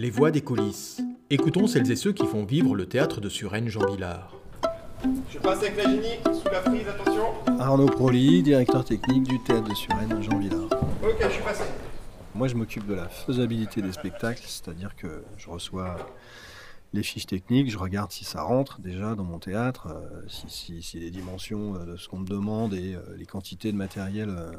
[0.00, 1.02] Les voix des coulisses.
[1.28, 4.34] Écoutons celles et ceux qui font vivre le théâtre de Suresnes Jean Villard.
[5.30, 7.24] Je passe avec la génie, sous la prise, attention.
[7.58, 10.70] Arnaud Proli, directeur technique du théâtre de Suresnes Jean Villard.
[11.02, 11.64] Ok, je suis passé.
[12.34, 15.96] Moi, je m'occupe de la faisabilité des spectacles, c'est-à-dire que je reçois
[16.94, 20.82] les fiches techniques, je regarde si ça rentre déjà dans mon théâtre, euh, si, si-
[20.82, 24.30] si les dimensions euh, de ce qu'on me demande et euh, les quantités de matériel
[24.30, 24.50] euh,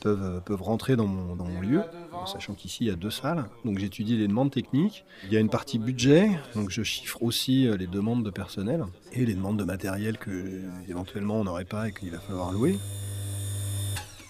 [0.00, 1.82] peuvent, euh, peuvent rentrer dans mon, lieu,
[2.26, 3.44] sachant qu'ici il y a deux salles.
[3.64, 5.04] Donc j'étudie les demandes techniques.
[5.24, 8.84] Il y a une partie budget, donc je chiffre aussi euh, les demandes de personnel
[9.12, 12.78] et les demandes de matériel que éventuellement on n'aurait pas et qu'il va falloir louer.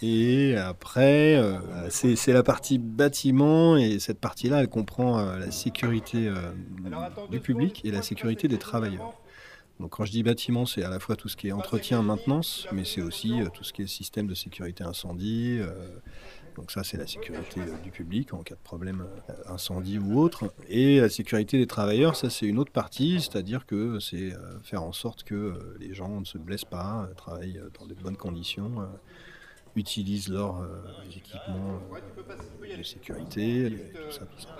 [0.00, 1.59] Et après, euh,
[1.91, 6.30] c'est la partie bâtiment, et cette partie-là, elle comprend la sécurité
[7.33, 9.12] du public et la sécurité des travailleurs.
[9.80, 12.66] Donc quand je dis bâtiment, c'est à la fois tout ce qui est entretien, maintenance,
[12.73, 15.59] mais c'est aussi euh, tout ce qui est système de sécurité incendie.
[15.60, 15.73] euh,
[16.56, 20.19] donc ça, c'est la sécurité euh, du public en cas de problème euh, incendie ou
[20.19, 20.52] autre.
[20.69, 24.83] Et la sécurité des travailleurs, ça c'est une autre partie, c'est-à-dire que c'est euh, faire
[24.83, 27.94] en sorte que euh, les gens ne se blessent pas, euh, travaillent euh, dans de
[27.94, 28.81] bonnes conditions.
[28.81, 28.86] euh,
[29.77, 30.81] utilisent leurs euh,
[31.14, 34.56] équipements euh, de sécurité, tout ça, tout ça.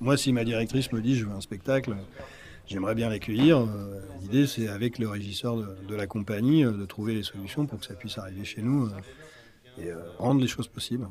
[0.00, 1.96] Moi, si ma directrice me dit je veux un spectacle,
[2.66, 3.58] j'aimerais bien l'accueillir.
[3.58, 7.80] euh, L'idée, c'est avec le régisseur de, la compagnie euh, de trouver les solutions pour
[7.80, 8.90] que ça puisse arriver chez nous euh,
[9.82, 11.08] et rendre les choses possibles.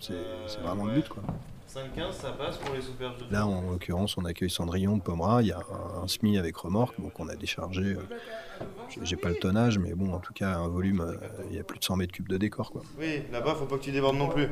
[0.00, 0.14] c'est
[0.62, 1.22] vraiment le but, quoi.
[1.68, 5.42] 5-15, ça passe pour les souperges de Là, en l'occurrence, on accueille Cendrillon de Pomera.
[5.42, 7.82] Il y a un, un SMI avec remorque, donc on a déchargé.
[7.82, 7.96] euh,
[8.88, 11.00] j'ai- J'ai pas le tonnage, mais bon, en tout cas, un volume.
[11.02, 11.14] euh,
[11.50, 12.80] il y a plus de 100 mètres cubes de décor, quoi.
[12.98, 14.48] Oui, là-bas, faut pas que tu débordes non plus.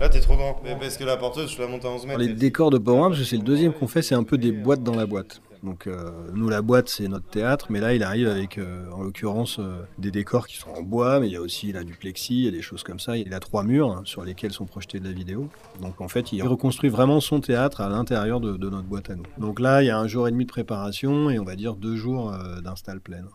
[0.00, 0.58] Là, t'es trop grand.
[0.64, 2.18] Mais parce que la porteuse, je la monte à 11 mètres.
[2.18, 4.50] Les décors de Pomera, parce que c'est le deuxième qu'on fait, c'est un peu des
[4.52, 5.40] boîtes dans la boîte.
[5.64, 9.02] Donc, euh, nous, la boîte, c'est notre théâtre, mais là, il arrive avec, euh, en
[9.02, 11.94] l'occurrence, euh, des décors qui sont en bois, mais il y a aussi là, du
[11.94, 13.16] plexi, il y a des choses comme ça.
[13.16, 15.48] Il a trois murs hein, sur lesquels sont projetés de la vidéo.
[15.80, 19.24] Donc, en fait, il reconstruit vraiment son théâtre à l'intérieur de, notre boîte à nous.
[19.38, 21.76] Donc là, il y a un jour et demi de préparation et on va dire
[21.76, 23.26] deux jours d'install pleine.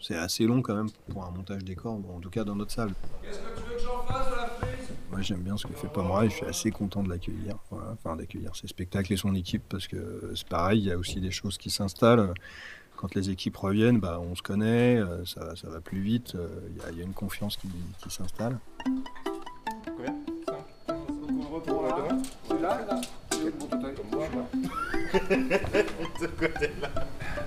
[0.00, 2.90] C'est assez long quand même pour un montage décor, en tout cas dans notre salle.
[5.12, 7.90] Moi j'aime bien ce que fait Pomera et je suis assez content de l'accueillir, voilà.
[7.92, 11.20] enfin d'accueillir ses spectacles et son équipe parce que c'est pareil, il y a aussi
[11.20, 12.32] des choses qui s'installent.
[12.96, 16.34] Quand les équipes reviennent, bah, on se connaît, euh, ça, va- ça va plus vite,
[16.34, 17.68] euh, il y a- il y, a une confiance qui,
[18.02, 18.58] qui s'installe.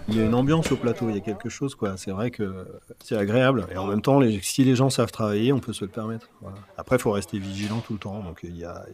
[0.07, 1.97] Il y a une ambiance au plateau, il y a quelque chose, quoi.
[1.97, 2.67] C'est vrai que
[3.03, 3.65] c'est agréable.
[3.71, 6.29] Et en même temps, si les gens savent travailler, on peut se le permettre.
[6.77, 8.21] Après, il faut rester vigilant tout le temps.
[8.21, 8.85] Donc, il y a,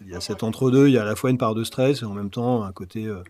[0.00, 0.88] il y a cet entre-deux.
[0.88, 2.72] Il y a à la fois une part de stress et en même temps un
[2.72, 3.22] côté euh,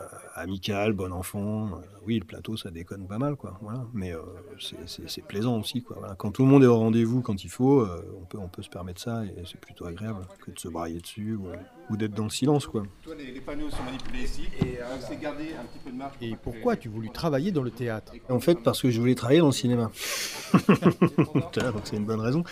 [0.00, 0.04] euh,
[0.40, 1.66] amical, bon enfant.
[1.68, 1.70] Euh,
[2.06, 3.58] oui, le plateau, ça déconne pas mal, quoi.
[3.62, 3.84] Voilà.
[3.92, 4.20] Mais euh,
[4.58, 5.96] c'est- plaisant aussi, quoi.
[5.98, 6.14] Voilà.
[6.16, 8.62] Quand tout le monde est au rendez-vous, quand il faut, euh, on, peut, on peut
[8.62, 11.46] se permettre ça et c'est plutôt agréable que de se brailler dessus ou,
[11.90, 12.82] ou d'être dans le silence, quoi.
[13.02, 15.96] Toi, les, les panneaux sont manipulés ici et euh, c'est garder un petit peu de
[15.96, 16.14] marge.
[16.20, 18.12] Et pourquoi as-tu voulu travailler dans le théâtre?
[18.28, 19.90] En fait, parce que je voulais travailler dans le cinéma.
[21.84, 22.42] C'est une bonne raison.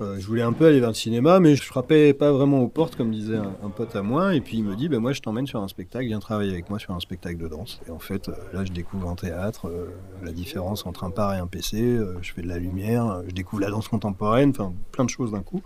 [0.00, 2.68] Euh, je voulais un peu aller vers le cinéma, mais je frappais pas vraiment aux
[2.68, 4.34] portes, comme disait un, pote à moi.
[4.34, 6.70] Et puis il me dit, ben moi je t'emmène sur un spectacle, viens travailler avec
[6.70, 7.80] moi sur un spectacle de danse.
[7.86, 9.90] Et en fait, euh, là je découvre un théâtre, euh,
[10.22, 13.60] la différence entre un par et un PC, je fais de la lumière, je découvre
[13.62, 15.62] la danse contemporaine, enfin plein de choses d'un coup.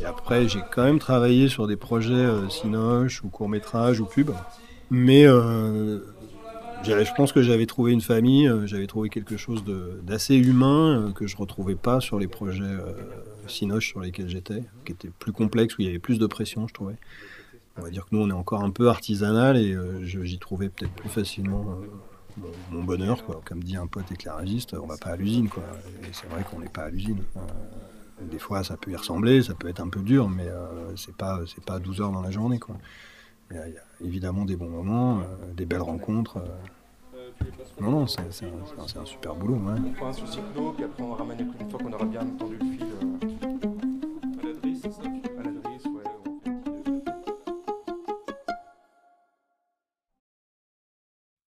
[0.00, 4.30] Et après, j'ai quand même travaillé sur des projets cinoche ou court-métrage ou pub.
[4.90, 9.64] Mais je pense que j'avais trouvé une famille, j'avais trouvé quelque chose
[10.04, 12.76] d'assez humain que je retrouvais pas sur les projets
[13.50, 16.66] Cinoche sur lesquels j'étais, qui étaient plus complexes, où il y avait plus de pression,
[16.68, 16.96] je trouvais.
[17.76, 20.68] On va dire que nous, on est encore un peu artisanal et euh, j'y trouvais
[20.68, 23.24] peut-être plus facilement euh, mon, bonheur.
[23.44, 25.46] Comme dit un pote éclairagiste, on va pas à l'usine.
[26.02, 27.22] Et c'est vrai qu'on n'est pas à l'usine.
[27.36, 27.40] Euh,
[28.30, 30.46] des fois, ça peut y ressembler, ça peut être un peu dur, mais
[30.94, 32.60] c'est pas, c'est pas 12 heures dans la journée.
[33.50, 33.64] Il y a,
[34.04, 35.22] évidemment des bons moments,
[35.56, 36.38] des belles rencontres.
[37.80, 39.54] Non, non, c'est un, super boulot.
[39.54, 39.72] Ouais.
[39.86, 42.58] On prend un sous cyclo, puis après on ramène une fois qu'on aura bien entendu
[42.60, 42.89] le fil.